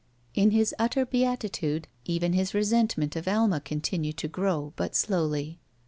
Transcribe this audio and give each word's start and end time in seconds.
In 0.33 0.49
his 0.49 0.73
utter 0.79 1.05
beatitude, 1.05 1.87
even 2.05 2.33
his 2.33 2.55
resentment 2.55 3.15
of 3.15 3.27
Alma 3.27 3.59
continued 3.59 4.17
to 4.17 4.27
grow 4.27 4.73
but 4.75 4.95
slowly. 4.95 5.59